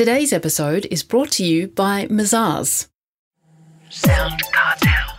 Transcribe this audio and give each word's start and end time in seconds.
Today's 0.00 0.32
episode 0.32 0.86
is 0.90 1.02
brought 1.02 1.30
to 1.32 1.44
you 1.44 1.68
by 1.68 2.06
Mazars. 2.06 2.88
Sound 3.90 4.40
Cartel. 4.50 5.18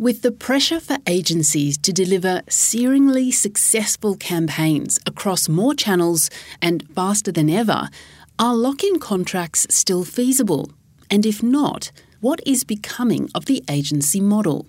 With 0.00 0.22
the 0.22 0.32
pressure 0.32 0.80
for 0.80 0.96
agencies 1.06 1.78
to 1.78 1.92
deliver 1.92 2.42
searingly 2.48 3.32
successful 3.32 4.16
campaigns 4.16 4.98
across 5.06 5.48
more 5.48 5.74
channels 5.74 6.28
and 6.60 6.84
faster 6.92 7.30
than 7.30 7.48
ever, 7.48 7.88
are 8.36 8.56
lock 8.56 8.82
in 8.82 8.98
contracts 8.98 9.68
still 9.70 10.02
feasible? 10.02 10.72
And 11.08 11.24
if 11.24 11.44
not, 11.44 11.92
what 12.18 12.40
is 12.44 12.64
becoming 12.64 13.30
of 13.32 13.44
the 13.44 13.62
agency 13.70 14.20
model? 14.20 14.66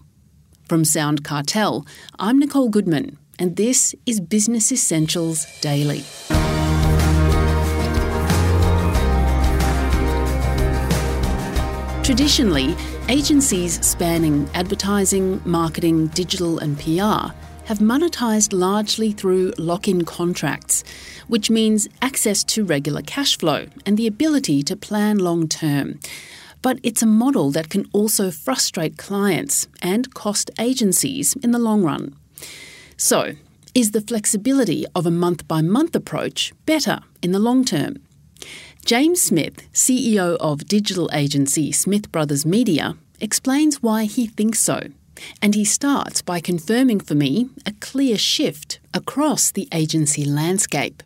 From 0.69 0.85
Sound 0.85 1.23
Cartel, 1.23 1.87
I'm 2.19 2.37
Nicole 2.37 2.69
Goodman, 2.69 3.17
and 3.39 3.55
this 3.55 3.95
is 4.05 4.21
Business 4.21 4.71
Essentials 4.71 5.47
Daily. 5.61 6.03
Traditionally, 12.03 12.75
agencies 13.09 13.79
spanning 13.85 14.49
advertising, 14.55 15.39
marketing, 15.45 16.07
digital, 16.07 16.57
and 16.57 16.77
PR 16.79 17.31
have 17.65 17.77
monetised 17.77 18.53
largely 18.53 19.11
through 19.11 19.53
lock 19.59 19.87
in 19.87 20.03
contracts, 20.03 20.83
which 21.27 21.51
means 21.51 21.87
access 22.01 22.43
to 22.45 22.65
regular 22.65 23.03
cash 23.03 23.37
flow 23.37 23.67
and 23.85 23.97
the 23.97 24.07
ability 24.07 24.63
to 24.63 24.75
plan 24.75 25.19
long 25.19 25.47
term. 25.47 25.99
But 26.63 26.79
it's 26.81 27.03
a 27.03 27.05
model 27.05 27.51
that 27.51 27.69
can 27.69 27.85
also 27.93 28.31
frustrate 28.31 28.97
clients 28.97 29.67
and 29.79 30.11
cost 30.15 30.49
agencies 30.59 31.35
in 31.43 31.51
the 31.51 31.59
long 31.59 31.83
run. 31.83 32.15
So, 32.97 33.35
is 33.75 33.91
the 33.91 34.01
flexibility 34.01 34.85
of 34.95 35.05
a 35.05 35.11
month 35.11 35.47
by 35.47 35.61
month 35.61 35.95
approach 35.95 36.51
better 36.65 37.01
in 37.21 37.31
the 37.31 37.39
long 37.39 37.63
term? 37.63 37.97
James 38.85 39.21
Smith, 39.21 39.71
CEO 39.73 40.37
of 40.39 40.65
digital 40.65 41.09
agency 41.13 41.71
Smith 41.71 42.11
Brothers 42.11 42.45
Media, 42.45 42.97
explains 43.19 43.81
why 43.81 44.05
he 44.05 44.27
thinks 44.27 44.59
so. 44.59 44.81
And 45.41 45.53
he 45.53 45.63
starts 45.63 46.21
by 46.21 46.39
confirming 46.39 46.99
for 46.99 47.13
me 47.13 47.49
a 47.65 47.73
clear 47.73 48.17
shift 48.17 48.79
across 48.93 49.51
the 49.51 49.67
agency 49.71 50.25
landscape. 50.25 51.03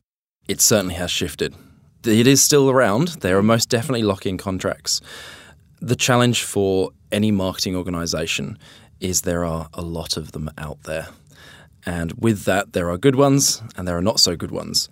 It 0.47 0.61
certainly 0.61 0.95
has 0.95 1.11
shifted. 1.11 1.53
It 2.05 2.27
is 2.27 2.41
still 2.41 2.69
around. 2.69 3.09
There 3.19 3.37
are 3.37 3.43
most 3.43 3.69
definitely 3.69 4.03
lock 4.03 4.25
in 4.25 4.37
contracts. 4.37 5.01
The 5.81 5.95
challenge 5.95 6.43
for 6.43 6.91
any 7.11 7.31
marketing 7.31 7.75
organisation 7.75 8.57
is 8.99 9.21
there 9.21 9.43
are 9.43 9.67
a 9.73 9.81
lot 9.81 10.15
of 10.15 10.31
them 10.31 10.49
out 10.57 10.83
there. 10.83 11.09
And 11.85 12.13
with 12.13 12.45
that, 12.45 12.73
there 12.73 12.89
are 12.89 12.97
good 12.97 13.15
ones 13.15 13.61
and 13.75 13.87
there 13.87 13.97
are 13.97 14.01
not 14.01 14.19
so 14.19 14.35
good 14.35 14.51
ones. 14.51 14.89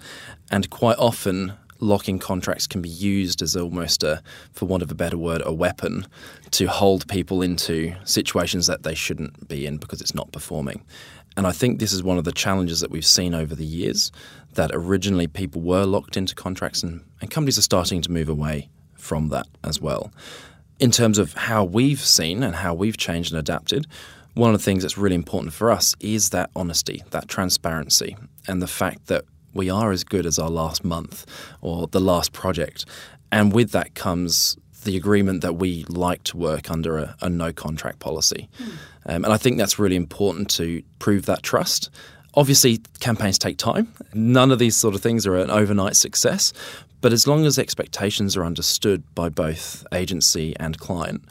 And 0.52 0.70
quite 0.70 0.98
often, 0.98 1.54
lock-in 1.80 2.20
contracts 2.20 2.68
can 2.68 2.82
be 2.82 2.90
used 2.90 3.42
as 3.42 3.56
almost 3.56 4.04
a, 4.04 4.22
for 4.54 4.66
want 4.66 4.84
of 4.84 4.92
a 4.92 4.96
better 4.96 5.18
word, 5.18 5.42
a 5.46 5.54
weapon 5.54 6.06
to 6.52 6.68
hold 6.68 7.08
people 7.08 7.42
into 7.42 7.94
situations 8.04 8.68
that 8.68 8.84
they 8.84 8.96
shouldn't 8.96 9.48
be 9.48 9.66
in 9.66 9.78
because 9.78 10.02
it's 10.02 10.16
not 10.16 10.32
performing. 10.32 10.84
And 11.36 11.48
I 11.48 11.52
think 11.52 11.80
this 11.80 11.94
is 11.94 12.04
one 12.04 12.18
of 12.18 12.26
the 12.26 12.32
challenges 12.32 12.80
that 12.82 12.92
we've 12.92 13.06
seen 13.06 13.34
over 13.34 13.56
the 13.56 13.66
years 13.66 14.12
that 14.54 14.72
originally 14.74 15.28
people 15.28 15.62
were 15.62 15.86
locked 15.86 16.16
into 16.16 16.36
contracts 16.36 16.84
and, 16.84 17.04
and 17.22 17.32
companies 17.32 17.58
are 17.58 17.64
starting 17.64 18.02
to 18.02 18.12
move 18.12 18.30
away 18.30 18.70
from 18.96 19.30
that 19.30 19.48
as 19.64 19.82
well. 19.82 20.12
In 20.80 20.92
terms 20.92 21.18
of 21.18 21.34
how 21.34 21.64
we've 21.64 22.00
seen 22.00 22.44
and 22.44 22.56
how 22.56 22.74
we've 22.74 22.98
changed 22.98 23.32
and 23.32 23.40
adapted, 23.40 23.88
one 24.36 24.54
of 24.54 24.60
the 24.60 24.64
things 24.64 24.84
that's 24.84 24.98
really 24.98 25.16
important 25.16 25.54
for 25.54 25.72
us 25.72 25.96
is 26.00 26.32
that 26.32 26.50
honesty, 26.56 27.04
that 27.12 27.28
transparency, 27.28 28.16
and 28.48 28.62
the 28.62 28.68
fact 28.68 29.08
that 29.08 29.26
we 29.54 29.70
are 29.70 29.92
as 29.92 30.04
good 30.04 30.26
as 30.26 30.40
our 30.40 30.50
last 30.50 30.84
month 30.84 31.26
or 31.62 31.88
the 31.88 32.00
last 32.00 32.34
project. 32.34 32.86
And 33.32 33.54
with 33.54 33.72
that 33.72 33.96
comes 33.96 34.58
the 34.84 34.98
agreement 34.98 35.42
that 35.42 35.54
we 35.54 35.86
like 35.86 36.24
to 36.24 36.38
work 36.38 36.70
under 36.70 36.98
a, 36.98 37.16
a 37.22 37.30
no 37.30 37.54
contract 37.54 38.00
policy. 38.00 38.50
Mm. 38.60 38.72
Um, 39.06 39.26
and 39.26 39.34
I 39.34 39.38
think 39.38 39.58
that's 39.58 39.80
really 39.80 39.96
important 39.96 40.50
to 40.52 40.84
prove 41.00 41.26
that 41.26 41.44
trust. 41.44 41.90
Obviously, 42.36 42.80
campaigns 43.00 43.38
take 43.38 43.58
time. 43.58 43.94
None 44.14 44.52
of 44.52 44.60
these 44.60 44.76
sort 44.76 44.96
of 44.96 45.02
things 45.02 45.26
are 45.28 45.38
an 45.38 45.50
overnight 45.50 45.96
success. 45.96 46.54
But 47.02 47.12
as 47.12 47.28
long 47.28 47.46
as 47.46 47.60
expectations 47.60 48.38
are 48.38 48.46
understood 48.46 49.04
by 49.14 49.30
both 49.30 49.86
agency 49.92 50.56
and 50.60 50.80
client, 50.80 51.24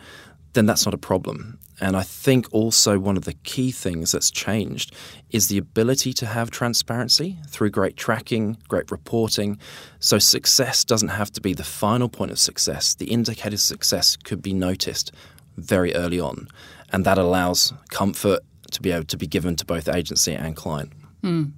then 0.53 0.67
that's 0.67 0.85
not 0.85 0.95
a 0.95 0.99
problem. 0.99 1.59
And 1.81 1.97
I 1.97 2.03
think 2.03 2.47
also 2.53 2.99
one 2.99 3.17
of 3.17 3.25
the 3.25 3.33
key 3.33 3.73
things 3.73 4.13
that's 4.13 4.31
changed 4.31 4.95
is 5.31 5.49
the 5.49 5.59
ability 5.59 6.13
to 6.15 6.27
have 6.27 6.51
transparency 6.51 7.39
through 7.49 7.71
great 7.71 7.97
tracking, 7.97 8.57
great 8.69 8.91
reporting. 8.91 9.59
So 9.99 10.19
success 10.19 10.85
doesn't 10.85 11.09
have 11.09 11.33
to 11.33 11.41
be 11.41 11.55
the 11.55 11.65
final 11.65 12.09
point 12.09 12.31
of 12.31 12.39
success. 12.39 12.95
The 12.95 13.07
indicator 13.07 13.55
of 13.55 13.61
success 13.61 14.17
could 14.17 14.43
be 14.43 14.53
noticed 14.53 15.13
very 15.57 15.95
early 15.95 16.21
on. 16.21 16.47
And 16.93 17.05
that 17.05 17.19
allows 17.19 17.73
comfort 17.91 18.41
to 18.71 18.83
be 18.83 18.93
able 18.93 19.07
to 19.07 19.17
be 19.17 19.27
given 19.27 19.57
to 19.57 19.65
both 19.65 19.89
agency 19.89 20.35
and 20.35 20.55
client. 20.55 20.93
Mm. 21.23 21.53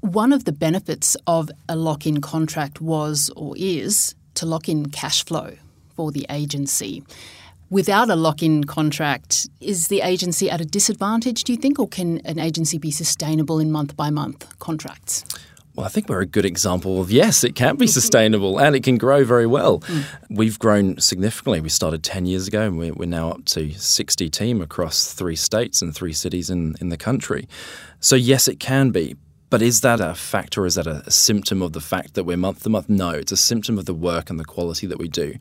One 0.00 0.32
of 0.32 0.44
the 0.44 0.52
benefits 0.52 1.16
of 1.26 1.50
a 1.68 1.76
lock 1.76 2.06
in 2.06 2.20
contract 2.20 2.80
was 2.80 3.30
or 3.36 3.54
is 3.56 4.14
to 4.34 4.46
lock 4.46 4.68
in 4.68 4.90
cash 4.90 5.24
flow 5.24 5.56
for 5.94 6.12
the 6.12 6.26
agency. 6.30 7.02
Without 7.72 8.10
a 8.10 8.16
lock 8.16 8.42
in 8.42 8.64
contract, 8.64 9.48
is 9.60 9.86
the 9.86 10.00
agency 10.00 10.50
at 10.50 10.60
a 10.60 10.64
disadvantage, 10.64 11.44
do 11.44 11.52
you 11.52 11.56
think, 11.56 11.78
or 11.78 11.86
can 11.86 12.18
an 12.24 12.40
agency 12.40 12.78
be 12.78 12.90
sustainable 12.90 13.60
in 13.60 13.70
month 13.70 13.96
by 13.96 14.10
month 14.10 14.58
contracts? 14.58 15.24
Well, 15.76 15.86
I 15.86 15.88
think 15.88 16.08
we're 16.08 16.20
a 16.20 16.26
good 16.26 16.44
example 16.44 17.00
of 17.00 17.12
yes, 17.12 17.44
it 17.44 17.54
can 17.54 17.76
be 17.76 17.86
sustainable 18.00 18.58
and 18.58 18.74
it 18.74 18.82
can 18.82 18.98
grow 18.98 19.22
very 19.22 19.46
well. 19.46 19.78
Mm. 19.78 20.04
We've 20.28 20.58
grown 20.58 20.98
significantly. 20.98 21.60
We 21.60 21.68
started 21.68 22.02
10 22.02 22.26
years 22.26 22.48
ago 22.48 22.62
and 22.62 22.76
we're, 22.76 22.92
we're, 22.92 23.06
now 23.06 23.30
up 23.30 23.44
to 23.44 23.70
60 23.72 24.28
team 24.30 24.60
across 24.60 25.14
three 25.14 25.36
states 25.36 25.80
and 25.80 25.94
three 25.94 26.12
cities 26.12 26.50
in, 26.50 26.74
in 26.80 26.88
the 26.88 26.96
country. 26.96 27.48
So, 28.00 28.16
yes, 28.16 28.48
it 28.48 28.58
can 28.58 28.90
be. 28.90 29.14
But 29.50 29.62
is 29.62 29.80
that 29.80 30.00
a 30.00 30.14
factor? 30.14 30.64
Is 30.64 30.76
that 30.76 30.86
a, 30.86 31.10
symptom 31.10 31.60
of 31.60 31.72
the 31.72 31.80
fact 31.80 32.14
that 32.14 32.24
we're 32.24 32.36
month 32.36 32.62
to 32.62 32.70
month? 32.70 32.88
No, 32.88 33.10
it's 33.10 33.32
a 33.32 33.36
symptom 33.36 33.78
of 33.78 33.84
the 33.84 33.94
work 33.94 34.30
and 34.30 34.38
the 34.38 34.44
quality 34.44 34.86
that 34.86 34.98
we 34.98 35.08
do. 35.08 35.34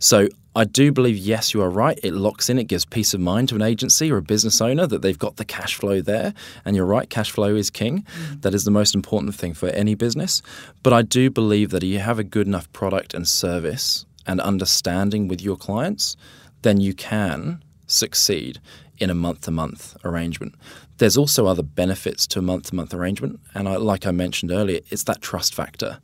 So 0.00 0.28
I 0.56 0.64
do 0.64 0.90
believe, 0.90 1.16
yes, 1.16 1.54
you 1.54 1.62
are 1.62 1.70
right. 1.70 1.98
It 2.02 2.12
locks 2.12 2.50
in, 2.50 2.58
it 2.58 2.64
gives 2.64 2.84
peace 2.84 3.14
of 3.14 3.20
mind 3.20 3.48
to 3.50 3.54
an 3.54 3.62
agency 3.62 4.10
or 4.10 4.16
a 4.16 4.22
business 4.22 4.60
owner 4.60 4.86
that 4.88 5.00
they've 5.00 5.18
got 5.18 5.36
the 5.36 5.44
cash 5.44 5.76
flow 5.76 6.00
there. 6.00 6.34
And 6.64 6.74
you're 6.74 6.84
right, 6.86 7.08
cash 7.08 7.30
flow 7.30 7.54
is 7.54 7.70
king. 7.70 8.02
Mm-hmm. 8.02 8.40
That 8.40 8.52
is 8.52 8.64
the 8.64 8.72
most 8.72 8.96
important 8.96 9.34
thing 9.36 9.54
for 9.54 9.68
any 9.68 9.94
business. 9.94 10.42
But 10.82 10.92
I 10.92 11.02
do 11.02 11.30
believe 11.30 11.70
that 11.70 11.84
if 11.84 11.88
you 11.88 12.00
have 12.00 12.18
a 12.18 12.24
good 12.24 12.48
enough 12.48 12.70
product 12.72 13.14
and 13.14 13.28
service 13.28 14.04
and 14.26 14.40
understanding 14.40 15.28
with 15.28 15.40
your 15.40 15.56
clients, 15.56 16.16
then 16.62 16.80
you 16.80 16.94
can 16.94 17.62
succeed 17.86 18.60
in 19.02 19.10
a 19.10 19.14
month 19.14 19.42
to 19.42 19.50
month 19.50 19.96
arrangement. 20.04 20.54
There's 20.98 21.16
also 21.16 21.46
other 21.46 21.64
benefits 21.64 22.24
to 22.28 22.38
a 22.38 22.42
month 22.42 22.70
to 22.70 22.76
month 22.76 22.94
arrangement. 22.94 23.40
And 23.52 23.68
I, 23.68 23.76
like 23.76 24.06
I 24.06 24.12
mentioned 24.12 24.52
earlier, 24.52 24.80
it's 24.90 25.04
that 25.04 25.20
trust 25.20 25.54
factor. 25.54 25.98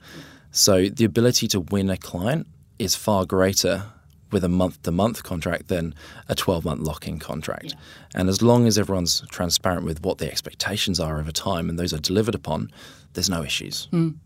So 0.50 0.88
the 0.88 1.04
ability 1.04 1.47
to 1.48 1.60
win 1.60 1.91
a 1.91 1.97
client 1.97 2.48
is 2.81 2.97
far 2.97 3.25
greater 3.25 3.84
with 4.32 4.42
a 4.42 4.48
month 4.48 4.82
to 4.82 4.91
month 4.91 5.22
contract 5.22 5.69
than 5.69 5.94
a 6.28 6.34
12 6.34 6.64
month 6.64 6.81
lock 6.81 7.06
in 7.06 7.20
contract. 7.20 7.66
Yeah. 7.66 7.75
And 8.16 8.28
as 8.28 8.42
long 8.42 8.66
as 8.66 8.76
everyone's 8.76 9.22
transparent 9.31 9.84
with 9.87 10.03
what 10.03 10.19
the 10.19 10.28
expectations 10.28 10.98
are 10.98 11.20
over 11.20 11.31
time 11.31 11.69
and 11.69 11.78
those 11.78 11.94
are 11.94 11.98
delivered 11.98 12.34
upon, 12.34 12.72
there's 13.12 13.31
no 13.31 13.44
issues. 13.44 13.87
Mm. 13.92 14.16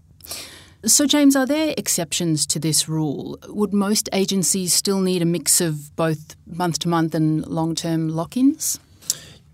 So, 0.84 1.06
James, 1.06 1.36
are 1.36 1.46
there 1.46 1.74
exceptions 1.78 2.44
to 2.46 2.58
this 2.58 2.88
rule? 2.88 3.38
Would 3.46 3.72
most 3.72 4.08
agencies 4.12 4.74
still 4.74 5.00
need 5.00 5.22
a 5.22 5.24
mix 5.24 5.60
of 5.60 5.94
both 5.94 6.34
month 6.44 6.80
to 6.80 6.88
month 6.88 7.14
and 7.14 7.46
long 7.46 7.76
term 7.76 8.08
lock 8.08 8.36
ins? 8.36 8.80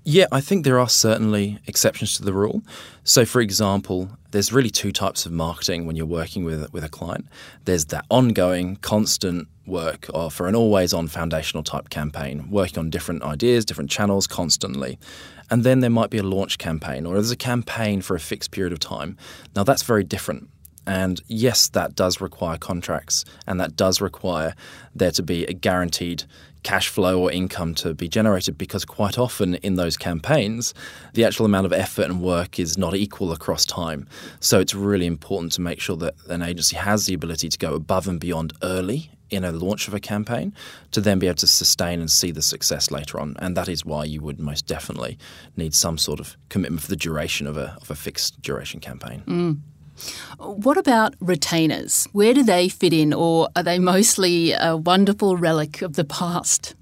Yeah, 0.04 0.24
I 0.32 0.40
think 0.40 0.64
there 0.64 0.78
are 0.78 0.88
certainly 0.88 1.58
exceptions 1.66 2.16
to 2.16 2.22
the 2.22 2.32
rule. 2.32 2.62
So, 3.04 3.26
for 3.26 3.42
example, 3.42 4.08
there's 4.30 4.54
really 4.54 4.70
two 4.70 4.90
types 4.90 5.26
of 5.26 5.32
marketing 5.32 5.84
when 5.84 5.96
you're 5.96 6.06
working 6.06 6.44
with 6.44 6.72
with 6.72 6.82
a 6.82 6.88
client. 6.88 7.26
There's 7.66 7.84
that 7.86 8.06
ongoing, 8.08 8.76
constant 8.76 9.48
work 9.66 10.06
for 10.30 10.48
an 10.48 10.56
always-on 10.56 11.08
foundational 11.08 11.62
type 11.62 11.90
campaign, 11.90 12.50
working 12.50 12.78
on 12.78 12.88
different 12.88 13.22
ideas, 13.22 13.66
different 13.66 13.90
channels 13.90 14.26
constantly. 14.26 14.98
And 15.50 15.62
then 15.62 15.80
there 15.80 15.90
might 15.90 16.08
be 16.08 16.16
a 16.16 16.22
launch 16.22 16.56
campaign, 16.56 17.04
or 17.04 17.14
there's 17.14 17.30
a 17.30 17.36
campaign 17.36 18.00
for 18.00 18.16
a 18.16 18.20
fixed 18.20 18.50
period 18.50 18.72
of 18.72 18.80
time. 18.80 19.18
Now, 19.54 19.62
that's 19.62 19.82
very 19.82 20.04
different. 20.04 20.48
And 20.88 21.20
yes, 21.28 21.68
that 21.68 21.94
does 21.94 22.20
require 22.20 22.56
contracts, 22.56 23.24
and 23.46 23.60
that 23.60 23.76
does 23.76 24.00
require 24.00 24.54
there 24.94 25.10
to 25.12 25.22
be 25.22 25.44
a 25.44 25.52
guaranteed 25.52 26.24
cash 26.62 26.88
flow 26.88 27.20
or 27.20 27.30
income 27.30 27.74
to 27.74 27.94
be 27.94 28.08
generated 28.08 28.58
because 28.58 28.84
quite 28.84 29.18
often 29.18 29.56
in 29.56 29.74
those 29.74 29.96
campaigns, 29.96 30.74
the 31.14 31.24
actual 31.24 31.46
amount 31.46 31.66
of 31.66 31.72
effort 31.72 32.06
and 32.06 32.20
work 32.20 32.58
is 32.58 32.76
not 32.76 32.94
equal 32.94 33.32
across 33.32 33.64
time. 33.64 34.08
So 34.40 34.58
it's 34.60 34.74
really 34.74 35.06
important 35.06 35.52
to 35.52 35.60
make 35.60 35.80
sure 35.80 35.96
that 35.96 36.14
an 36.28 36.42
agency 36.42 36.76
has 36.76 37.06
the 37.06 37.14
ability 37.14 37.48
to 37.50 37.58
go 37.58 37.74
above 37.74 38.08
and 38.08 38.18
beyond 38.18 38.54
early 38.62 39.10
in 39.30 39.44
a 39.44 39.52
launch 39.52 39.88
of 39.88 39.94
a 39.94 40.00
campaign 40.00 40.54
to 40.90 41.00
then 41.00 41.18
be 41.18 41.26
able 41.26 41.36
to 41.36 41.46
sustain 41.46 42.00
and 42.00 42.10
see 42.10 42.30
the 42.30 42.42
success 42.42 42.90
later 42.90 43.20
on. 43.20 43.36
And 43.38 43.56
that 43.56 43.68
is 43.68 43.84
why 43.84 44.04
you 44.04 44.22
would 44.22 44.40
most 44.40 44.66
definitely 44.66 45.18
need 45.56 45.74
some 45.74 45.98
sort 45.98 46.18
of 46.18 46.36
commitment 46.48 46.82
for 46.82 46.88
the 46.88 46.96
duration 46.96 47.46
of 47.46 47.56
a, 47.56 47.76
of 47.80 47.90
a 47.90 47.94
fixed 47.94 48.40
duration 48.40 48.80
campaign. 48.80 49.22
Mm. 49.26 49.58
What 50.38 50.76
about 50.76 51.14
retainers? 51.20 52.06
Where 52.12 52.34
do 52.34 52.42
they 52.42 52.68
fit 52.68 52.92
in, 52.92 53.12
or 53.12 53.48
are 53.56 53.62
they 53.62 53.78
mostly 53.78 54.52
a 54.52 54.76
wonderful 54.76 55.36
relic 55.36 55.82
of 55.82 55.94
the 55.94 56.04
past? 56.04 56.74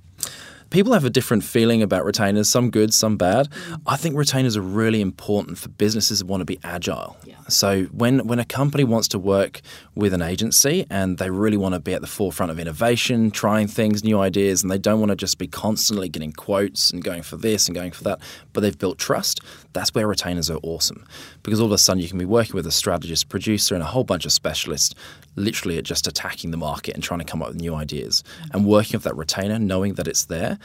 People 0.71 0.93
have 0.93 1.05
a 1.05 1.11
different 1.11 1.45
feeling 1.45 1.83
about 1.83 2.05
retainers, 2.05 2.49
some 2.49 2.71
good, 2.71 2.93
some 2.93 3.17
bad. 3.17 3.51
Mm. 3.51 3.81
I 3.87 3.97
think 3.97 4.17
retainers 4.17 4.57
are 4.57 4.63
really 4.63 5.01
important 5.01 5.59
for 5.59 5.69
businesses 5.69 6.21
that 6.21 6.27
want 6.27 6.41
to 6.41 6.45
be 6.45 6.59
agile. 6.65 7.17
Yeah. 7.25 7.37
So 7.49 7.85
when 7.85 8.27
when 8.27 8.39
a 8.39 8.45
company 8.45 8.85
wants 8.85 9.09
to 9.09 9.19
work 9.19 9.61
with 9.95 10.13
an 10.13 10.23
agency 10.23 10.87
and 10.91 11.19
they 11.19 11.31
really 11.31 11.57
want 11.57 11.75
to 11.75 11.81
be 11.81 11.95
at 11.95 12.01
the 12.01 12.07
forefront 12.07 12.51
of 12.51 12.59
innovation, 12.59 13.31
trying 13.31 13.69
things, 13.69 14.03
new 14.03 14.19
ideas, 14.19 14.63
and 14.63 14.71
they 14.71 14.79
don't 14.79 14.99
want 14.99 15.11
to 15.11 15.17
just 15.17 15.39
be 15.39 15.47
constantly 15.47 16.09
getting 16.09 16.33
quotes 16.33 16.91
and 16.91 17.05
going 17.05 17.23
for 17.23 17.37
this 17.37 17.69
and 17.69 17.75
going 17.75 17.93
for 17.93 18.05
that, 18.05 18.21
but 18.53 18.61
they've 18.61 18.79
built 18.79 18.99
trust, 18.99 19.41
that's 19.73 19.95
where 19.95 20.09
retainers 20.09 20.51
are 20.51 20.59
awesome. 20.63 21.07
Because 21.43 21.61
all 21.61 21.67
of 21.67 21.73
a 21.73 21.79
sudden 21.79 22.03
you 22.03 22.09
can 22.09 22.19
be 22.19 22.25
working 22.25 22.55
with 22.55 22.67
a 22.67 22.73
strategist, 22.73 23.29
producer, 23.29 23.75
and 23.75 23.83
a 23.83 23.87
whole 23.87 24.05
bunch 24.05 24.27
of 24.27 24.33
specialists 24.33 24.95
literally 25.37 25.79
at 25.79 25.85
just 25.85 26.07
attacking 26.07 26.51
the 26.51 26.57
market 26.57 26.95
and 26.95 27.03
trying 27.03 27.21
to 27.21 27.25
come 27.25 27.43
up 27.43 27.49
with 27.49 27.61
new 27.61 27.75
ideas. 27.75 28.25
And 28.53 28.67
working 28.67 28.95
with 28.95 29.05
that 29.05 29.17
retainer, 29.17 29.59
knowing 29.59 29.95
that 29.95 30.09
it's 30.09 30.25
there, 30.25 30.59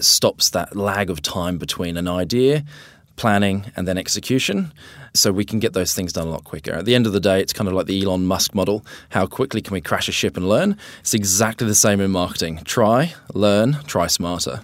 stops 0.00 0.50
that 0.50 0.76
lag 0.76 1.10
of 1.10 1.22
time 1.22 1.58
between 1.58 1.96
an 1.96 2.08
idea, 2.08 2.64
planning, 3.16 3.66
and 3.76 3.86
then 3.86 3.98
execution. 3.98 4.72
So 5.14 5.30
we 5.30 5.44
can 5.44 5.58
get 5.58 5.74
those 5.74 5.94
things 5.94 6.12
done 6.12 6.26
a 6.26 6.30
lot 6.30 6.44
quicker. 6.44 6.72
At 6.72 6.86
the 6.86 6.94
end 6.94 7.06
of 7.06 7.12
the 7.12 7.20
day, 7.20 7.40
it's 7.40 7.52
kind 7.52 7.68
of 7.68 7.74
like 7.74 7.86
the 7.86 8.02
Elon 8.02 8.26
Musk 8.26 8.54
model. 8.54 8.84
How 9.10 9.26
quickly 9.26 9.60
can 9.60 9.74
we 9.74 9.80
crash 9.80 10.08
a 10.08 10.12
ship 10.12 10.36
and 10.36 10.48
learn? 10.48 10.76
It's 11.00 11.14
exactly 11.14 11.66
the 11.66 11.74
same 11.74 12.00
in 12.00 12.10
marketing. 12.10 12.60
Try, 12.64 13.14
learn, 13.34 13.78
try 13.86 14.06
smarter. 14.06 14.62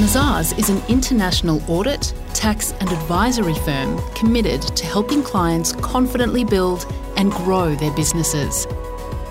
Mazars 0.00 0.58
is 0.58 0.70
an 0.70 0.82
international 0.88 1.62
audit, 1.70 2.14
tax, 2.32 2.72
and 2.80 2.90
advisory 2.90 3.54
firm 3.54 4.00
committed 4.14 4.62
to 4.62 4.86
helping 4.86 5.22
clients 5.22 5.72
confidently 5.72 6.42
build 6.42 6.90
and 7.18 7.30
grow 7.30 7.74
their 7.74 7.92
businesses. 7.92 8.66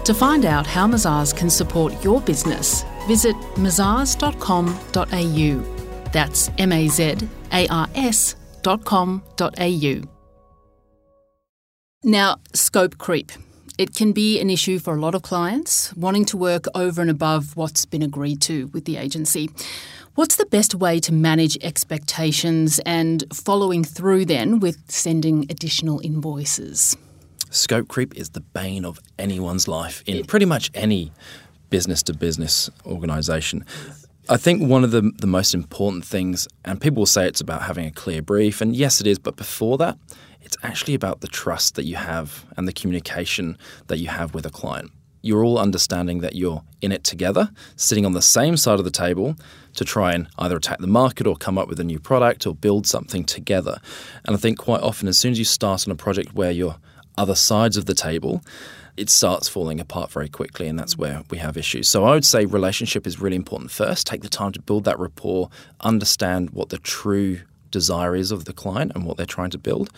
To 0.09 0.13
find 0.15 0.43
out 0.43 0.65
how 0.65 0.87
Mazars 0.87 1.37
can 1.37 1.51
support 1.51 2.03
your 2.03 2.19
business, 2.19 2.83
visit 3.05 3.35
mazars.com.au. 3.57 4.11
That's 6.11 6.49
M 6.57 6.71
A 6.71 6.87
Z 6.87 7.15
A 7.53 7.67
R 7.67 7.87
S.com.au. 7.93 9.21
Now, 12.03 12.37
scope 12.55 12.97
creep. 12.97 13.31
It 13.77 13.93
can 13.93 14.11
be 14.11 14.39
an 14.39 14.49
issue 14.49 14.79
for 14.79 14.95
a 14.95 14.99
lot 14.99 15.13
of 15.13 15.21
clients 15.21 15.93
wanting 15.95 16.25
to 16.25 16.37
work 16.37 16.65
over 16.73 17.01
and 17.01 17.11
above 17.11 17.55
what's 17.55 17.85
been 17.85 18.01
agreed 18.01 18.41
to 18.41 18.65
with 18.73 18.85
the 18.85 18.97
agency. 18.97 19.51
What's 20.15 20.37
the 20.37 20.47
best 20.47 20.73
way 20.73 20.99
to 21.01 21.13
manage 21.13 21.55
expectations 21.61 22.79
and 22.83 23.23
following 23.31 23.83
through 23.83 24.25
then 24.25 24.59
with 24.59 24.89
sending 24.89 25.45
additional 25.51 25.99
invoices? 25.99 26.97
Scope 27.49 27.87
creep 27.87 28.15
is 28.15 28.29
the 28.29 28.41
bane 28.41 28.85
of 28.85 28.99
anyone's 29.17 29.67
life 29.67 30.03
in 30.05 30.25
pretty 30.25 30.45
much 30.45 30.69
any 30.73 31.11
business 31.69 32.03
to 32.03 32.13
business 32.13 32.69
organization. 32.85 33.65
I 34.29 34.37
think 34.37 34.61
one 34.61 34.83
of 34.83 34.91
the, 34.91 35.11
the 35.17 35.27
most 35.27 35.55
important 35.55 36.05
things, 36.05 36.47
and 36.63 36.79
people 36.79 37.01
will 37.01 37.07
say 37.07 37.27
it's 37.27 37.41
about 37.41 37.63
having 37.63 37.87
a 37.87 37.91
clear 37.91 38.21
brief, 38.21 38.61
and 38.61 38.75
yes, 38.75 39.01
it 39.01 39.07
is, 39.07 39.17
but 39.17 39.35
before 39.35 39.77
that, 39.79 39.97
it's 40.41 40.57
actually 40.61 40.93
about 40.93 41.21
the 41.21 41.27
trust 41.27 41.75
that 41.75 41.85
you 41.85 41.95
have 41.95 42.45
and 42.55 42.67
the 42.67 42.73
communication 42.73 43.57
that 43.87 43.97
you 43.97 44.07
have 44.07 44.35
with 44.35 44.45
a 44.45 44.51
client 44.51 44.91
you're 45.21 45.43
all 45.43 45.59
understanding 45.59 46.19
that 46.19 46.35
you're 46.35 46.63
in 46.81 46.91
it 46.91 47.03
together, 47.03 47.49
sitting 47.75 48.05
on 48.05 48.13
the 48.13 48.21
same 48.21 48.55
side 48.55 48.79
of 48.79 48.85
the 48.85 48.91
table 48.91 49.35
to 49.75 49.83
try 49.83 50.13
and 50.13 50.27
either 50.37 50.57
attack 50.57 50.79
the 50.79 50.87
market 50.87 51.27
or 51.27 51.35
come 51.35 51.57
up 51.57 51.67
with 51.67 51.79
a 51.79 51.83
new 51.83 51.99
product 51.99 52.47
or 52.47 52.55
build 52.55 52.87
something 52.87 53.23
together. 53.23 53.79
And 54.25 54.35
I 54.35 54.39
think 54.39 54.57
quite 54.57 54.81
often, 54.81 55.07
as 55.07 55.17
soon 55.17 55.31
as 55.31 55.39
you 55.39 55.45
start 55.45 55.87
on 55.87 55.91
a 55.91 55.95
project 55.95 56.33
where 56.33 56.51
you're 56.51 56.77
other 57.19 57.35
sides 57.35 57.77
of 57.77 57.85
the 57.85 57.93
table, 57.93 58.41
it 58.97 59.09
starts 59.09 59.47
falling 59.47 59.79
apart 59.79 60.11
very 60.11 60.29
quickly, 60.29 60.67
and 60.67 60.79
that's 60.79 60.97
where 60.97 61.23
we 61.29 61.37
have 61.37 61.57
issues. 61.57 61.87
So 61.87 62.05
I 62.05 62.13
would 62.13 62.25
say 62.25 62.45
relationship 62.45 63.05
is 63.05 63.21
really 63.21 63.35
important 63.35 63.71
first. 63.71 64.07
Take 64.07 64.21
the 64.21 64.29
time 64.29 64.51
to 64.53 64.61
build 64.61 64.85
that 64.85 64.97
rapport, 64.97 65.49
understand 65.81 66.49
what 66.51 66.69
the 66.69 66.79
true 66.79 67.41
desire 67.71 68.15
is 68.15 68.31
of 68.31 68.45
the 68.45 68.53
client 68.53 68.93
and 68.95 69.05
what 69.05 69.17
they're 69.17 69.25
trying 69.25 69.51
to 69.51 69.57
build. 69.57 69.91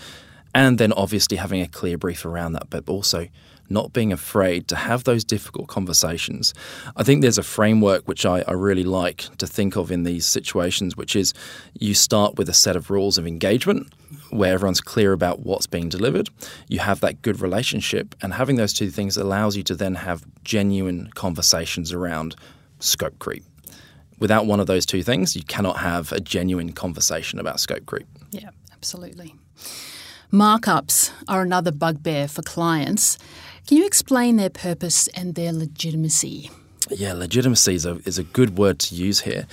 And 0.54 0.78
then 0.78 0.92
obviously 0.94 1.38
having 1.38 1.62
a 1.62 1.68
clear 1.68 1.98
brief 1.98 2.26
around 2.26 2.54
that, 2.54 2.70
but 2.70 2.88
also 2.90 3.28
not 3.72 3.94
being 3.94 4.12
afraid 4.12 4.68
to 4.68 4.76
have 4.76 5.06
those 5.06 5.24
difficult 5.24 5.68
conversations. 5.68 6.54
I 6.96 7.04
think 7.04 7.22
there's 7.22 7.38
a 7.38 7.44
framework 7.44 8.08
which 8.08 8.26
I, 8.26 8.44
I, 8.48 8.52
really 8.52 8.84
like 8.84 9.36
to 9.38 9.48
think 9.48 9.78
of 9.78 9.92
in 9.92 10.04
these 10.04 10.26
situations, 10.26 10.98
which 10.98 11.16
is 11.16 11.34
you 11.80 11.94
start 11.94 12.36
with 12.36 12.50
a 12.50 12.54
set 12.54 12.76
of 12.76 12.90
rules 12.90 13.18
of 13.18 13.26
engagement 13.26 13.92
where 14.30 14.54
everyone's 14.54 14.82
clear 14.82 15.14
about 15.14 15.40
what's 15.40 15.68
being 15.68 15.90
delivered. 15.90 16.30
You 16.68 16.80
have 16.80 17.00
that 17.00 17.22
good 17.22 17.40
relationship, 17.40 18.14
and 18.22 18.34
having 18.34 18.58
those 18.58 18.74
two 18.74 18.90
things 18.90 19.18
allows 19.18 19.56
you 19.56 19.64
to 19.64 19.76
then 19.76 19.96
have 19.96 20.26
genuine 20.44 21.10
conversations 21.16 21.94
around 21.94 22.36
scope 22.80 23.18
creep. 23.20 23.46
Without 24.20 24.46
one 24.46 24.60
of 24.60 24.68
those 24.68 24.86
two 24.86 25.02
things, 25.02 25.36
you 25.36 25.44
cannot 25.44 25.78
have 25.78 26.12
a 26.12 26.20
genuine 26.20 26.74
conversation 26.74 27.40
about 27.40 27.60
scope 27.60 27.86
creep. 27.86 28.08
Yeah, 28.32 28.50
absolutely. 28.72 29.36
Markups 30.32 31.12
are 31.28 31.42
another 31.42 31.74
bugbear 31.74 32.26
for 32.26 32.42
clients. 32.42 33.18
Can 33.68 33.76
you 33.76 33.86
explain 33.86 34.38
their 34.38 34.50
purpose 34.50 35.10
and 35.10 35.36
their 35.36 35.52
legitimacy? 35.52 36.50
Yeah, 36.90 37.12
legitimacy 37.12 37.76
is 37.76 37.86
a, 37.86 38.00
is 38.06 38.18
a 38.18 38.24
good 38.24 38.58
word 38.58 38.80
to 38.80 38.96
use 38.96 39.20
here. 39.20 39.46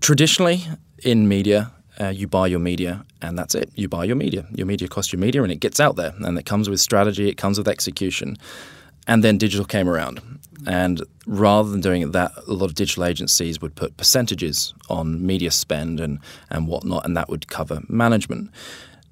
Traditionally, 0.00 0.62
in 1.02 1.26
media, 1.26 1.72
uh, 2.00 2.10
you 2.10 2.28
buy 2.28 2.46
your 2.46 2.60
media 2.60 3.04
and 3.22 3.36
that's 3.36 3.56
it. 3.56 3.70
You 3.74 3.88
buy 3.88 4.04
your 4.04 4.14
media. 4.14 4.46
Your 4.54 4.68
media 4.68 4.86
costs 4.86 5.12
your 5.12 5.18
media 5.18 5.42
and 5.42 5.50
it 5.50 5.58
gets 5.58 5.80
out 5.80 5.96
there 5.96 6.14
and 6.20 6.38
it 6.38 6.46
comes 6.46 6.70
with 6.70 6.78
strategy, 6.78 7.28
it 7.28 7.36
comes 7.36 7.58
with 7.58 7.66
execution. 7.66 8.36
And 9.08 9.24
then 9.24 9.36
digital 9.36 9.66
came 9.66 9.88
around. 9.88 10.20
And 10.64 11.02
rather 11.26 11.70
than 11.70 11.80
doing 11.80 12.12
that, 12.12 12.30
a 12.46 12.52
lot 12.52 12.66
of 12.66 12.76
digital 12.76 13.04
agencies 13.04 13.60
would 13.60 13.74
put 13.74 13.96
percentages 13.96 14.74
on 14.88 15.26
media 15.26 15.50
spend 15.50 15.98
and, 15.98 16.20
and 16.50 16.68
whatnot, 16.68 17.04
and 17.04 17.16
that 17.16 17.28
would 17.28 17.48
cover 17.48 17.80
management. 17.88 18.50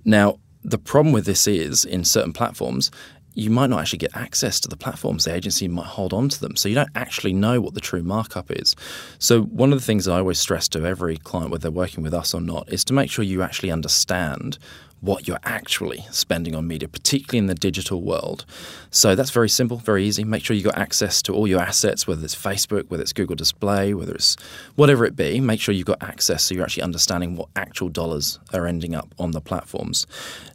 Now, 0.05 0.39
the 0.63 0.79
problem 0.79 1.13
with 1.13 1.25
this 1.25 1.47
is 1.47 1.85
in 1.85 2.05
certain 2.05 2.33
platforms, 2.33 2.91
you 3.35 3.51
might 3.51 3.71
not 3.71 3.81
actually 3.81 3.99
get 3.99 4.17
access 4.17 4.61
to 4.61 4.69
the 4.69 4.77
platforms. 4.77 5.25
The 5.25 5.35
agency 5.35 5.69
might 5.69 5.87
hold 5.87 6.13
on 6.13 6.29
to 6.29 6.41
them. 6.41 6.57
So 6.57 6.69
you 6.69 6.75
don't 6.75 6.91
actually 6.95 7.33
know 7.33 7.61
what 7.61 7.75
the 7.75 7.81
true 7.81 8.03
markup 8.03 8.51
is. 8.51 8.75
So, 9.19 9.43
one 9.43 9.73
of 9.73 9.79
the 9.79 9.85
things 9.85 10.09
I 10.09 10.19
always 10.19 10.39
stress 10.39 10.69
to 10.69 10.85
every 10.85 11.17
client, 11.17 11.51
whether 11.51 11.63
they're 11.63 11.71
working 11.71 12.03
with 12.03 12.15
us 12.15 12.35
or 12.35 12.41
not, 12.41 12.73
is 12.73 12.85
to 12.87 12.93
make 12.93 13.11
sure 13.11 13.25
you 13.25 13.43
actually 13.43 13.71
understand 13.71 14.59
what 15.03 15.27
you're 15.27 15.41
actually 15.43 16.07
spending 16.13 16.55
on 16.55 16.67
media, 16.69 16.89
particularly 16.89 17.39
in 17.39 17.47
the 17.47 17.57
digital 17.57 18.03
world. 18.03 18.47
So 18.91 19.17
that's 19.17 19.31
very 19.31 19.49
simple, 19.49 19.79
very 19.79 20.05
easy. 20.05 20.23
Make 20.23 20.45
sure 20.45 20.55
you've 20.55 20.65
got 20.65 20.79
access 20.79 21.21
to 21.23 21.35
all 21.35 21.49
your 21.49 21.61
assets, 21.61 22.07
whether 22.07 22.25
it's 22.25 22.37
Facebook, 22.37 22.89
whether 22.89 23.03
it's 23.03 23.13
Google 23.13 23.35
Display, 23.35 23.95
whether 23.95 24.15
it's 24.15 24.37
whatever 24.77 25.05
it 25.05 25.17
be. 25.17 25.41
Make 25.41 25.61
sure 25.61 25.75
you've 25.75 25.87
got 25.89 26.01
access 26.05 26.45
so 26.45 26.55
you're 26.55 26.63
actually 26.63 26.85
understanding 26.85 27.35
what 27.35 27.49
actual 27.57 27.89
dollars 27.89 28.39
are 28.55 28.65
ending 28.65 28.95
up 28.95 29.13
on 29.19 29.33
the 29.33 29.41
platforms. 29.41 30.07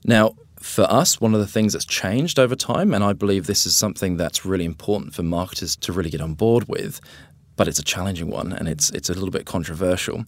Now, 0.06 0.38
for 0.60 0.84
us, 0.92 1.22
one 1.22 1.34
of 1.34 1.40
the 1.40 1.48
things 1.48 1.74
that's 1.74 1.86
changed 1.86 2.40
over 2.40 2.56
time, 2.56 2.94
and 2.94 3.04
I 3.04 3.14
believe 3.14 3.46
this 3.46 3.66
is 3.66 3.76
something 3.76 4.18
that's 4.18 4.46
really 4.46 4.66
important 4.66 5.14
for 5.14 5.24
marketers 5.24 5.76
to 5.78 5.92
really 5.92 6.10
get 6.10 6.22
on 6.22 6.34
board 6.34 6.68
with, 6.68 7.00
but 7.56 7.68
it's 7.68 7.80
a 7.80 7.84
challenging 7.84 8.30
one 8.30 8.54
and 8.54 8.68
it's 8.68 8.90
it's 8.92 9.10
a 9.10 9.14
little 9.14 9.32
bit 9.32 9.46
controversial. 9.46 10.24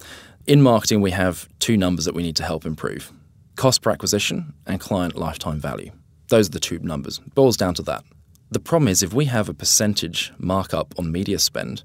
In 0.47 0.61
marketing, 0.61 1.01
we 1.01 1.11
have 1.11 1.47
two 1.59 1.77
numbers 1.77 2.05
that 2.05 2.15
we 2.15 2.23
need 2.23 2.35
to 2.37 2.43
help 2.43 2.65
improve 2.65 3.11
cost 3.55 3.81
per 3.81 3.91
acquisition 3.91 4.53
and 4.65 4.79
client 4.79 5.17
lifetime 5.17 5.59
value. 5.59 5.91
Those 6.29 6.47
are 6.47 6.51
the 6.51 6.61
two 6.61 6.79
numbers. 6.79 7.19
Boils 7.35 7.57
down 7.57 7.73
to 7.73 7.83
that. 7.83 8.05
The 8.51 8.59
problem 8.59 8.87
is 8.87 9.03
if 9.03 9.13
we 9.13 9.25
have 9.25 9.49
a 9.49 9.53
percentage 9.53 10.31
markup 10.37 10.97
on 10.97 11.11
media 11.11 11.39
spend, 11.39 11.83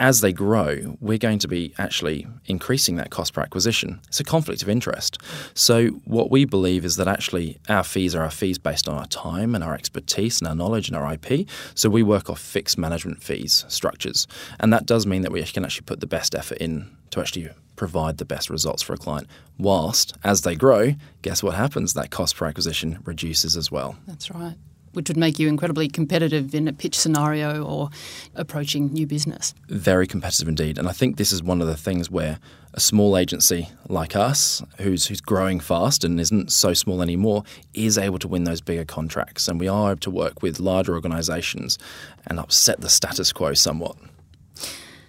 as 0.00 0.20
they 0.20 0.32
grow, 0.32 0.96
we're 1.00 1.18
going 1.18 1.38
to 1.40 1.48
be 1.48 1.74
actually 1.78 2.26
increasing 2.46 2.96
that 2.96 3.10
cost 3.10 3.32
per 3.32 3.40
acquisition. 3.40 4.00
It's 4.08 4.20
a 4.20 4.24
conflict 4.24 4.62
of 4.62 4.68
interest. 4.68 5.18
So, 5.54 5.88
what 6.04 6.30
we 6.30 6.44
believe 6.44 6.84
is 6.84 6.96
that 6.96 7.08
actually 7.08 7.58
our 7.68 7.84
fees 7.84 8.14
are 8.14 8.22
our 8.22 8.30
fees 8.30 8.58
based 8.58 8.88
on 8.88 8.96
our 8.96 9.06
time 9.06 9.54
and 9.54 9.62
our 9.62 9.74
expertise 9.74 10.40
and 10.40 10.48
our 10.48 10.54
knowledge 10.54 10.88
and 10.88 10.96
our 10.96 11.14
IP. 11.14 11.48
So, 11.74 11.88
we 11.88 12.02
work 12.02 12.28
off 12.28 12.40
fixed 12.40 12.78
management 12.78 13.22
fees 13.22 13.64
structures. 13.68 14.26
And 14.60 14.72
that 14.72 14.86
does 14.86 15.06
mean 15.06 15.22
that 15.22 15.32
we 15.32 15.42
can 15.44 15.64
actually 15.64 15.86
put 15.86 16.00
the 16.00 16.06
best 16.06 16.34
effort 16.34 16.58
in 16.58 16.90
to 17.10 17.20
actually 17.20 17.50
provide 17.76 18.18
the 18.18 18.24
best 18.24 18.50
results 18.50 18.82
for 18.82 18.94
a 18.94 18.96
client. 18.98 19.28
Whilst 19.58 20.16
as 20.24 20.42
they 20.42 20.54
grow, 20.54 20.94
guess 21.22 21.42
what 21.42 21.54
happens? 21.54 21.94
That 21.94 22.10
cost 22.10 22.36
per 22.36 22.46
acquisition 22.46 22.98
reduces 23.04 23.56
as 23.56 23.70
well. 23.70 23.96
That's 24.06 24.30
right 24.30 24.56
which 24.94 25.08
would 25.08 25.16
make 25.16 25.38
you 25.38 25.48
incredibly 25.48 25.88
competitive 25.88 26.54
in 26.54 26.68
a 26.68 26.72
pitch 26.72 26.98
scenario 26.98 27.64
or 27.64 27.90
approaching 28.34 28.92
new 28.92 29.06
business. 29.06 29.54
Very 29.68 30.06
competitive 30.06 30.48
indeed. 30.48 30.78
And 30.78 30.88
I 30.88 30.92
think 30.92 31.16
this 31.16 31.32
is 31.32 31.42
one 31.42 31.60
of 31.60 31.66
the 31.66 31.76
things 31.76 32.10
where 32.10 32.38
a 32.72 32.80
small 32.80 33.16
agency 33.16 33.68
like 33.88 34.16
us, 34.16 34.62
who's, 34.78 35.06
who's 35.06 35.20
growing 35.20 35.60
fast 35.60 36.02
and 36.04 36.20
isn't 36.20 36.50
so 36.50 36.74
small 36.74 37.02
anymore, 37.02 37.44
is 37.72 37.96
able 37.96 38.18
to 38.18 38.28
win 38.28 38.44
those 38.44 38.60
bigger 38.60 38.84
contracts. 38.84 39.46
And 39.46 39.60
we 39.60 39.68
are 39.68 39.92
able 39.92 40.00
to 40.00 40.10
work 40.10 40.42
with 40.42 40.58
larger 40.58 40.94
organisations 40.94 41.78
and 42.26 42.40
upset 42.40 42.80
the 42.80 42.88
status 42.88 43.32
quo 43.32 43.54
somewhat. 43.54 43.96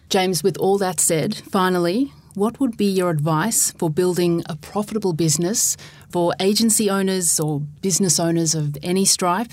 James, 0.09 0.43
with 0.43 0.57
all 0.57 0.77
that 0.77 0.99
said, 0.99 1.35
finally, 1.35 2.13
what 2.35 2.59
would 2.59 2.77
be 2.77 2.85
your 2.85 3.09
advice 3.09 3.71
for 3.71 3.89
building 3.89 4.43
a 4.47 4.55
profitable 4.55 5.13
business 5.13 5.77
for 6.09 6.33
agency 6.39 6.89
owners 6.89 7.39
or 7.39 7.61
business 7.81 8.19
owners 8.19 8.53
of 8.53 8.77
any 8.83 9.05
stripe? 9.05 9.51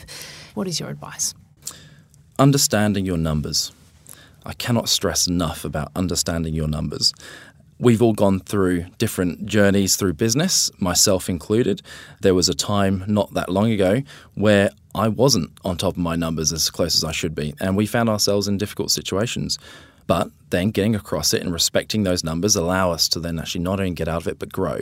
What 0.54 0.66
is 0.66 0.80
your 0.80 0.90
advice? 0.90 1.34
Understanding 2.38 3.06
your 3.06 3.18
numbers. 3.18 3.72
I 4.44 4.52
cannot 4.54 4.88
stress 4.88 5.28
enough 5.28 5.64
about 5.64 5.92
understanding 5.94 6.54
your 6.54 6.66
numbers. 6.66 7.12
We've 7.78 8.02
all 8.02 8.12
gone 8.12 8.40
through 8.40 8.86
different 8.98 9.46
journeys 9.46 9.96
through 9.96 10.14
business, 10.14 10.70
myself 10.78 11.28
included. 11.28 11.82
There 12.20 12.34
was 12.34 12.48
a 12.48 12.54
time 12.54 13.04
not 13.06 13.34
that 13.34 13.48
long 13.48 13.70
ago 13.70 14.02
where 14.34 14.70
I 14.94 15.08
wasn't 15.08 15.50
on 15.64 15.76
top 15.76 15.94
of 15.94 15.98
my 15.98 16.16
numbers 16.16 16.52
as 16.52 16.70
close 16.70 16.96
as 16.96 17.04
I 17.04 17.12
should 17.12 17.34
be, 17.34 17.54
and 17.60 17.76
we 17.76 17.86
found 17.86 18.08
ourselves 18.08 18.46
in 18.46 18.58
difficult 18.58 18.90
situations. 18.90 19.58
But 20.06 20.30
then 20.50 20.70
getting 20.70 20.94
across 20.94 21.32
it 21.32 21.42
and 21.42 21.52
respecting 21.52 22.02
those 22.02 22.22
numbers 22.22 22.56
allow 22.56 22.90
us 22.90 23.08
to 23.10 23.20
then 23.20 23.38
actually 23.38 23.62
not 23.62 23.80
only 23.80 23.92
get 23.92 24.08
out 24.08 24.22
of 24.22 24.28
it 24.28 24.38
but 24.38 24.52
grow. 24.52 24.80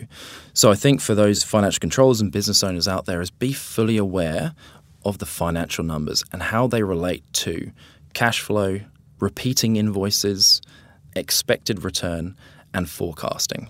So 0.53 0.71
I 0.71 0.75
think 0.75 1.01
for 1.01 1.15
those 1.15 1.45
financial 1.45 1.81
controllers 1.81 2.21
and 2.21 2.33
business 2.33 2.63
owners 2.65 2.89
out 2.89 3.07
there 3.07 3.21
is 3.21 3.31
be 3.31 3.53
fully 3.53 3.97
aware 3.97 4.55
of 5.05 5.19
the 5.19 5.27
financial 5.27 5.85
numbers 5.85 6.25
and 6.33 6.43
how 6.43 6.67
they 6.67 6.83
relate 6.83 7.25
to 7.33 7.71
cash 8.13 8.41
flow, 8.41 8.81
repeating 9.19 9.77
invoices, 9.77 10.61
expected 11.15 11.85
return, 11.85 12.37
and 12.75 12.89
forecasting. 12.89 13.69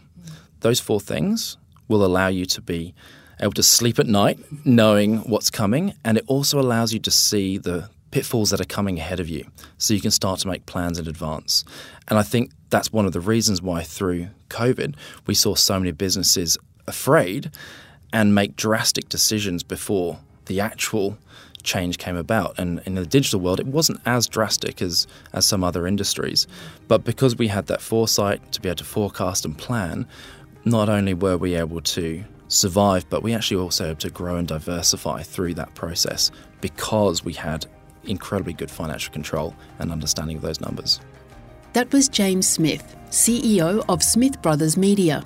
Those 0.60 0.80
four 0.80 1.00
things 1.00 1.56
will 1.88 2.04
allow 2.04 2.28
you 2.28 2.46
to 2.46 2.60
be 2.60 2.94
able 3.40 3.52
to 3.52 3.62
sleep 3.62 3.98
at 3.98 4.06
night 4.06 4.38
knowing 4.64 5.18
what's 5.18 5.50
coming, 5.50 5.94
and 6.04 6.18
it 6.18 6.24
also 6.26 6.60
allows 6.60 6.92
you 6.92 6.98
to 7.00 7.10
see 7.10 7.58
the 7.58 7.88
pitfalls 8.10 8.50
that 8.50 8.60
are 8.60 8.64
coming 8.64 8.98
ahead 8.98 9.20
of 9.20 9.28
you 9.28 9.46
so 9.78 9.94
you 9.94 10.00
can 10.00 10.10
start 10.10 10.40
to 10.40 10.48
make 10.48 10.66
plans 10.66 10.98
in 10.98 11.06
advance. 11.06 11.64
And 12.08 12.18
I 12.18 12.22
think 12.22 12.50
that's 12.70 12.92
one 12.92 13.06
of 13.06 13.12
the 13.12 13.20
reasons 13.20 13.62
why 13.62 13.82
through 13.82 14.28
COVID 14.48 14.94
we 15.26 15.34
saw 15.34 15.54
so 15.54 15.78
many 15.78 15.92
businesses 15.92 16.58
afraid 16.86 17.50
and 18.12 18.34
make 18.34 18.56
drastic 18.56 19.08
decisions 19.08 19.62
before 19.62 20.18
the 20.46 20.60
actual 20.60 21.16
change 21.62 21.98
came 21.98 22.16
about. 22.16 22.58
And 22.58 22.80
in 22.86 22.94
the 22.94 23.06
digital 23.06 23.40
world, 23.40 23.60
it 23.60 23.66
wasn't 23.66 24.00
as 24.06 24.26
drastic 24.26 24.82
as, 24.82 25.06
as 25.32 25.46
some 25.46 25.62
other 25.62 25.86
industries. 25.86 26.46
But 26.88 27.04
because 27.04 27.36
we 27.36 27.48
had 27.48 27.66
that 27.66 27.80
foresight 27.80 28.52
to 28.52 28.60
be 28.60 28.68
able 28.68 28.76
to 28.76 28.84
forecast 28.84 29.44
and 29.44 29.56
plan, 29.56 30.06
not 30.64 30.88
only 30.88 31.14
were 31.14 31.36
we 31.36 31.54
able 31.54 31.80
to 31.80 32.24
survive, 32.48 33.08
but 33.08 33.22
we 33.22 33.32
actually 33.32 33.60
also 33.60 33.86
able 33.86 33.96
to 33.96 34.10
grow 34.10 34.36
and 34.36 34.48
diversify 34.48 35.22
through 35.22 35.54
that 35.54 35.74
process 35.74 36.30
because 36.60 37.24
we 37.24 37.32
had 37.32 37.66
incredibly 38.10 38.52
good 38.52 38.70
financial 38.70 39.12
control 39.12 39.54
and 39.78 39.92
understanding 39.92 40.36
of 40.36 40.42
those 40.42 40.60
numbers. 40.60 41.00
That 41.72 41.92
was 41.92 42.08
James 42.08 42.48
Smith, 42.48 42.96
CEO 43.10 43.84
of 43.88 44.02
Smith 44.02 44.42
Brothers 44.42 44.76
Media. 44.76 45.24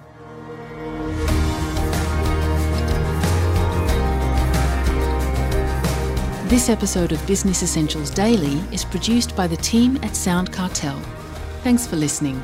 This 6.48 6.68
episode 6.68 7.10
of 7.10 7.26
Business 7.26 7.62
Essentials 7.62 8.10
Daily 8.10 8.60
is 8.70 8.84
produced 8.84 9.34
by 9.34 9.46
the 9.46 9.56
team 9.56 9.98
at 10.02 10.14
Sound 10.14 10.52
Cartel. 10.52 11.00
Thanks 11.62 11.86
for 11.86 11.96
listening. 11.96 12.40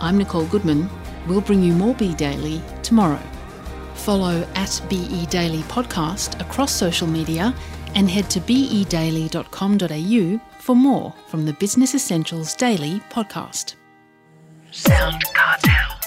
I'm 0.00 0.16
Nicole 0.18 0.46
Goodman. 0.46 0.88
We'll 1.28 1.42
bring 1.42 1.62
you 1.62 1.72
more 1.74 1.94
Be 1.94 2.14
Daily 2.14 2.60
tomorrow. 2.82 3.22
Follow 3.94 4.44
at 4.56 4.82
BE 4.88 5.26
Daily 5.26 5.60
Podcast 5.64 6.40
across 6.40 6.72
social 6.72 7.06
media 7.06 7.54
and 7.94 8.10
head 8.10 8.28
to 8.30 8.40
bedaily.com.au 8.40 10.40
for 10.60 10.76
more 10.76 11.12
from 11.26 11.44
the 11.44 11.52
Business 11.54 11.94
Essentials 11.94 12.54
Daily 12.54 13.00
podcast. 13.10 13.74
Sound 14.70 15.22
Cartel. 15.34 15.98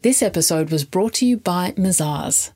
This 0.00 0.22
episode 0.22 0.70
was 0.70 0.84
brought 0.84 1.14
to 1.14 1.26
you 1.26 1.36
by 1.36 1.72
Mazars. 1.72 2.52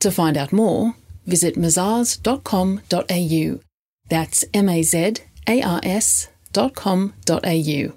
To 0.00 0.10
find 0.10 0.36
out 0.36 0.52
more, 0.52 0.94
visit 1.26 1.56
mazars.com.au. 1.56 3.60
That's 4.08 4.44
M 4.52 4.68
A 4.68 4.82
Z 4.82 5.14
A 5.48 5.62
R 5.62 5.80
S 5.82 6.28
dot 6.52 6.74
com 6.74 7.14
dot 7.24 7.46
au. 7.46 7.92